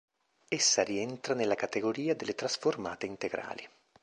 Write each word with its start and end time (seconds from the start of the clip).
Essa 0.47 0.81
rientra 0.81 1.35
nella 1.35 1.53
categoria 1.53 2.15
delle 2.15 2.33
trasformate 2.33 3.05
integrali. 3.05 3.69